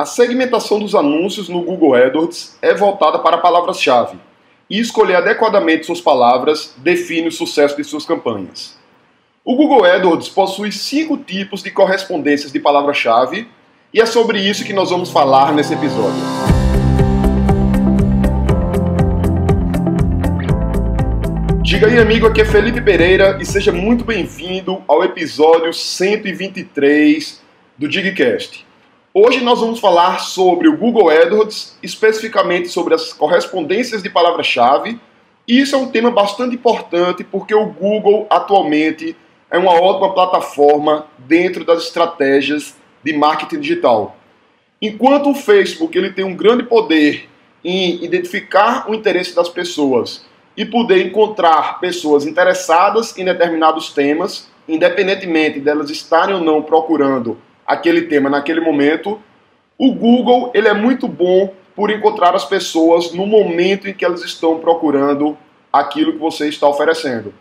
[0.00, 4.16] A segmentação dos anúncios no Google AdWords é voltada para palavras-chave,
[4.70, 8.78] e escolher adequadamente suas palavras define o sucesso de suas campanhas.
[9.44, 13.48] O Google AdWords possui cinco tipos de correspondências de palavra-chave,
[13.92, 16.22] e é sobre isso que nós vamos falar nesse episódio.
[21.60, 27.42] Diga aí, amigo, aqui é Felipe Pereira e seja muito bem-vindo ao episódio 123
[27.76, 28.67] do Digcast.
[29.20, 34.96] Hoje nós vamos falar sobre o Google AdWords, especificamente sobre as correspondências de palavra-chave.
[35.44, 39.16] E isso é um tema bastante importante porque o Google atualmente
[39.50, 44.16] é uma ótima plataforma dentro das estratégias de marketing digital.
[44.80, 47.28] Enquanto o Facebook ele tem um grande poder
[47.64, 50.24] em identificar o interesse das pessoas
[50.56, 57.36] e poder encontrar pessoas interessadas em determinados temas, independentemente delas estarem ou não procurando
[57.68, 59.20] aquele tema naquele momento.
[59.76, 64.24] O Google ele é muito bom por encontrar as pessoas no momento em que elas
[64.24, 65.36] estão procurando
[65.72, 67.32] aquilo que você está oferecendo.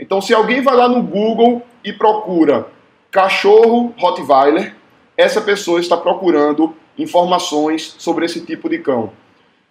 [0.00, 2.66] Então, se alguém vai lá no Google e procura
[3.10, 4.74] cachorro Rottweiler,
[5.16, 9.12] essa pessoa está procurando informações sobre esse tipo de cão.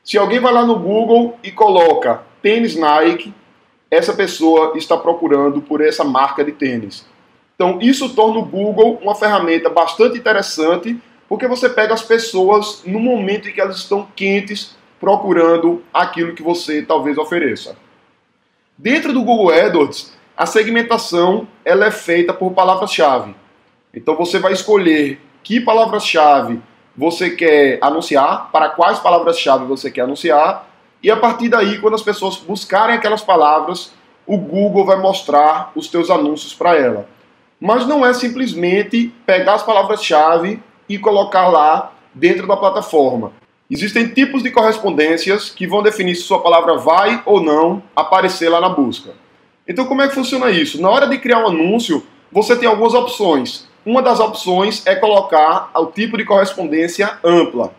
[0.03, 3.33] Se alguém vai lá no Google e coloca tênis Nike,
[3.92, 7.05] essa pessoa está procurando por essa marca de tênis.
[7.56, 13.00] Então, isso torna o Google uma ferramenta bastante interessante, porque você pega as pessoas no
[13.00, 17.76] momento em que elas estão quentes procurando aquilo que você talvez ofereça.
[18.78, 23.36] Dentro do Google AdWords, a segmentação ela é feita por palavras-chave.
[23.94, 26.62] Então você vai escolher que palavras-chave
[26.95, 30.67] você quer anunciar, para quais palavras-chave você quer anunciar,
[31.02, 33.92] e a partir daí, quando as pessoas buscarem aquelas palavras,
[34.26, 37.10] o Google vai mostrar os teus anúncios para ela.
[37.64, 43.31] Mas não é simplesmente pegar as palavras-chave e colocar lá dentro da plataforma.
[43.72, 48.59] Existem tipos de correspondências que vão definir se sua palavra vai ou não aparecer lá
[48.59, 49.11] na busca.
[49.66, 50.82] Então, como é que funciona isso?
[50.82, 53.65] Na hora de criar um anúncio, você tem algumas opções.
[53.86, 57.73] Uma das opções é colocar o tipo de correspondência ampla.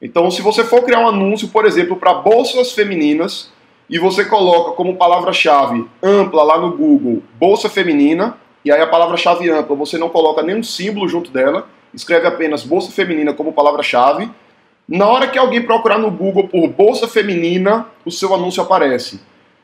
[0.00, 3.50] Então, se você for criar um anúncio, por exemplo, para bolsas femininas,
[3.90, 9.50] e você coloca como palavra-chave ampla lá no Google bolsa feminina, e aí a palavra-chave
[9.50, 14.30] ampla você não coloca nenhum símbolo junto dela, escreve apenas bolsa feminina como palavra-chave.
[14.88, 19.20] Na hora que alguém procurar no Google por bolsa feminina, o seu anúncio aparece.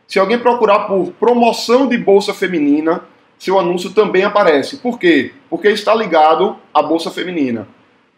[0.06, 3.03] Se alguém procurar por promoção de bolsa feminina,
[3.38, 4.77] seu anúncio também aparece.
[4.77, 5.32] Por quê?
[5.50, 7.66] Porque está ligado à bolsa feminina.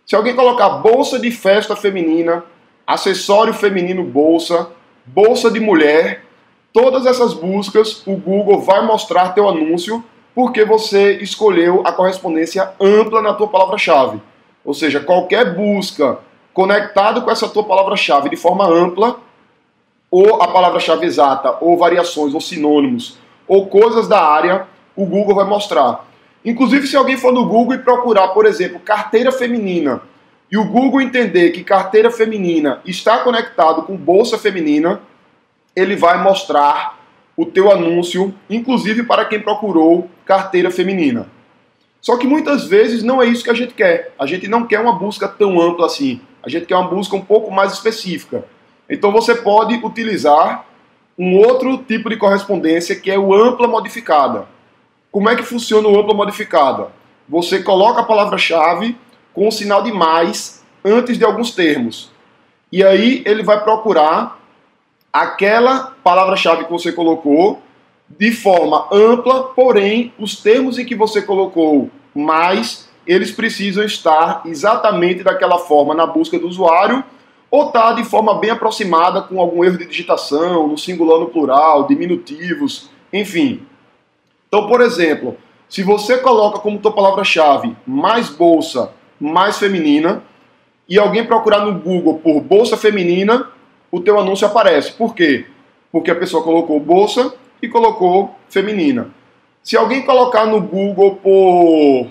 [0.05, 2.45] Se alguém colocar bolsa de festa feminina,
[2.87, 4.71] acessório feminino bolsa,
[5.05, 6.25] bolsa de mulher,
[6.73, 10.05] todas essas buscas o Google vai mostrar teu anúncio
[10.37, 14.21] porque você escolheu a correspondência ampla na tua palavra-chave.
[14.63, 16.19] Ou seja, qualquer busca
[16.53, 19.19] conectado com essa tua palavra-chave de forma ampla,
[20.11, 23.17] ou a palavra-chave exata, ou variações, ou sinônimos,
[23.49, 26.05] ou coisas da área, o Google vai mostrar.
[26.45, 30.03] Inclusive, se alguém for no Google e procurar, por exemplo, carteira feminina,
[30.53, 35.01] e o Google entender que carteira feminina está conectado com bolsa feminina,
[35.75, 36.99] ele vai mostrar
[37.35, 41.29] o teu anúncio, inclusive para quem procurou carteira feminina.
[42.01, 44.13] Só que muitas vezes não é isso que a gente quer.
[44.19, 46.21] A gente não quer uma busca tão ampla assim.
[46.43, 48.45] A gente quer uma busca um pouco mais específica.
[48.89, 50.67] Então você pode utilizar
[51.19, 54.47] um outro tipo de correspondência que é o ampla modificada.
[55.11, 56.89] Como é que funciona o ampla modificada?
[57.29, 58.97] Você coloca a palavra-chave
[59.33, 62.11] com o sinal de mais antes de alguns termos.
[62.71, 64.39] E aí ele vai procurar
[65.13, 67.63] aquela palavra-chave que você colocou
[68.09, 75.23] de forma ampla, porém os termos em que você colocou mais, eles precisam estar exatamente
[75.23, 77.05] daquela forma na busca do usuário
[77.51, 81.87] ou tá de forma bem aproximada com algum erro de digitação, no singular no plural,
[81.87, 83.63] diminutivos, enfim.
[84.49, 85.37] Então, por exemplo,
[85.69, 90.23] se você coloca como tua palavra-chave mais bolsa, mais feminina,
[90.89, 93.51] e alguém procurar no Google por bolsa feminina,
[93.91, 94.93] o teu anúncio aparece.
[94.93, 95.47] Por quê?
[95.91, 97.35] Porque a pessoa colocou bolsa
[97.67, 99.11] e colocou feminina.
[99.63, 102.09] Se alguém colocar no Google por,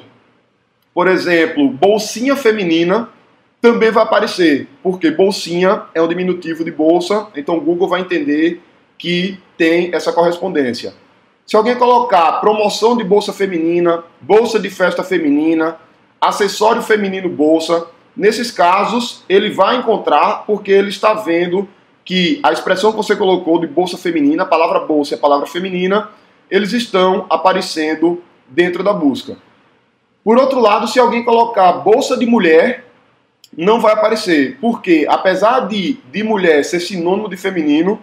[0.93, 3.09] por exemplo, bolsinha feminina,
[3.61, 8.61] também vai aparecer, porque bolsinha é um diminutivo de bolsa, então o Google vai entender
[8.97, 10.93] que tem essa correspondência.
[11.45, 15.77] Se alguém colocar promoção de bolsa feminina, bolsa de festa feminina,
[16.21, 21.67] acessório feminino bolsa, Nesses casos, ele vai encontrar porque ele está vendo
[22.05, 25.47] que a expressão que você colocou de bolsa feminina, a palavra bolsa e a palavra
[25.47, 26.09] feminina,
[26.49, 29.37] eles estão aparecendo dentro da busca.
[30.23, 32.85] Por outro lado, se alguém colocar bolsa de mulher,
[33.57, 34.57] não vai aparecer.
[34.61, 37.99] Porque, apesar de, de mulher ser sinônimo de feminino,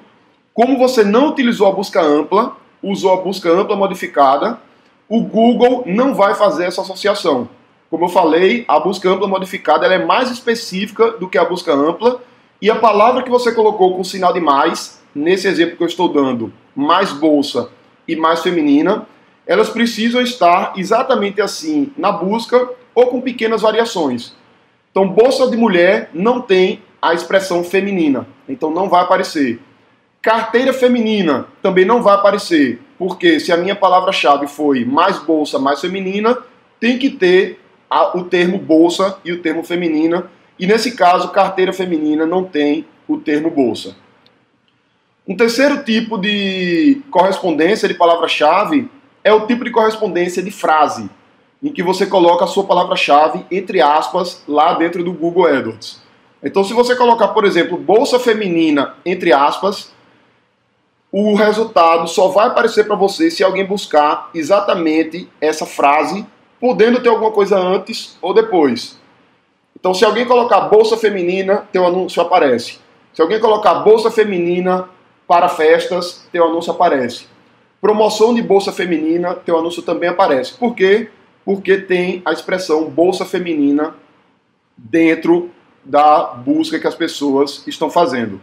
[0.52, 4.58] como você não utilizou a busca ampla, usou a busca ampla modificada,
[5.08, 7.48] o Google não vai fazer essa associação.
[7.88, 12.20] Como eu falei, a busca ampla modificada é mais específica do que a busca ampla,
[12.62, 16.08] e a palavra que você colocou com sinal de mais, nesse exemplo que eu estou
[16.08, 17.70] dando, mais bolsa
[18.06, 19.04] e mais feminina,
[19.44, 24.36] elas precisam estar exatamente assim na busca ou com pequenas variações.
[24.92, 29.58] Então, bolsa de mulher não tem a expressão feminina, então não vai aparecer.
[30.20, 35.80] Carteira feminina também não vai aparecer, porque se a minha palavra-chave foi mais bolsa, mais
[35.80, 36.38] feminina,
[36.78, 37.58] tem que ter
[37.90, 40.30] a, o termo bolsa e o termo feminina,
[40.62, 43.96] e nesse caso, carteira feminina não tem o termo bolsa.
[45.26, 48.88] Um terceiro tipo de correspondência de palavra-chave
[49.24, 51.10] é o tipo de correspondência de frase,
[51.60, 56.00] em que você coloca a sua palavra-chave entre aspas lá dentro do Google AdWords.
[56.40, 59.92] Então, se você colocar, por exemplo, bolsa feminina entre aspas,
[61.10, 66.24] o resultado só vai aparecer para você se alguém buscar exatamente essa frase,
[66.60, 69.01] podendo ter alguma coisa antes ou depois.
[69.82, 72.78] Então, se alguém colocar bolsa feminina, teu anúncio aparece.
[73.12, 74.88] Se alguém colocar bolsa feminina
[75.26, 77.26] para festas, teu anúncio aparece.
[77.80, 80.52] Promoção de bolsa feminina, teu anúncio também aparece.
[80.52, 81.10] Por quê?
[81.44, 83.96] Porque tem a expressão bolsa feminina
[84.76, 85.50] dentro
[85.84, 88.40] da busca que as pessoas estão fazendo.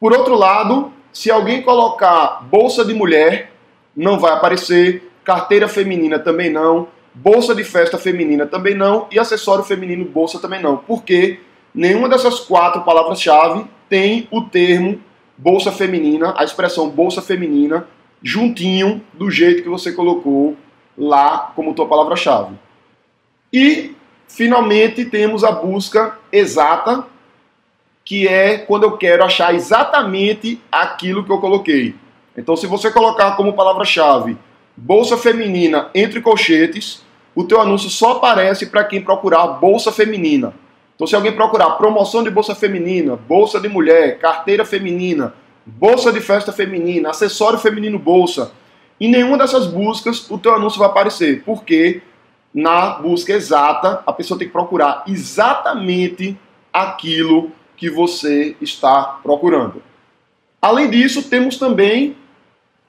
[0.00, 3.52] Por outro lado, se alguém colocar bolsa de mulher,
[3.96, 9.64] não vai aparecer, carteira feminina também não, bolsa de festa feminina também não e acessório
[9.64, 10.76] feminino bolsa também não.
[10.76, 11.40] Porque
[11.74, 15.00] nenhuma dessas quatro palavras-chave tem o termo
[15.36, 17.86] bolsa feminina, a expressão bolsa feminina
[18.22, 20.56] juntinho do jeito que você colocou
[20.96, 22.54] lá como tua palavra-chave.
[23.52, 23.94] E
[24.28, 27.04] finalmente temos a busca exata,
[28.04, 31.94] que é quando eu quero achar exatamente aquilo que eu coloquei.
[32.36, 34.36] Então, se você colocar como palavra-chave
[34.76, 37.05] bolsa feminina entre colchetes,
[37.36, 40.54] o teu anúncio só aparece para quem procurar bolsa feminina.
[40.94, 45.34] Então, se alguém procurar promoção de bolsa feminina, bolsa de mulher, carteira feminina,
[45.66, 48.52] bolsa de festa feminina, acessório feminino bolsa.
[48.98, 52.00] Em nenhuma dessas buscas o teu anúncio vai aparecer, porque
[52.54, 56.38] na busca exata a pessoa tem que procurar exatamente
[56.72, 59.82] aquilo que você está procurando.
[60.62, 62.16] Além disso, temos também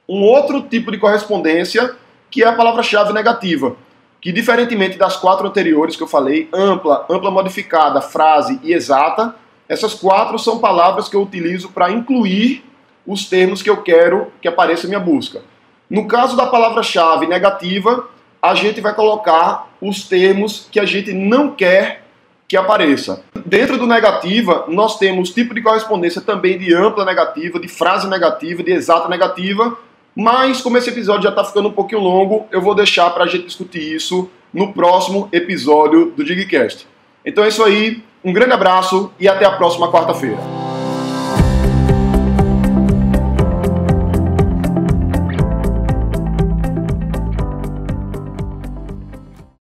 [0.08, 1.94] um outro tipo de correspondência
[2.32, 3.76] que é a palavra-chave negativa,
[4.20, 9.36] que diferentemente das quatro anteriores que eu falei, ampla, ampla modificada, frase e exata,
[9.70, 12.64] essas quatro são palavras que eu utilizo para incluir
[13.06, 15.42] os termos que eu quero que apareça em minha busca.
[15.90, 18.08] No caso da palavra-chave negativa,
[18.42, 22.04] a gente vai colocar os termos que a gente não quer
[22.48, 23.24] que apareça.
[23.46, 28.64] Dentro do negativa, nós temos tipo de correspondência também de ampla negativa, de frase negativa,
[28.64, 29.78] de exata negativa,
[30.18, 33.28] mas como esse episódio já está ficando um pouquinho longo, eu vou deixar para a
[33.28, 36.88] gente discutir isso no próximo episódio do Digcast.
[37.24, 40.57] Então é isso aí, um grande abraço e até a próxima quarta-feira.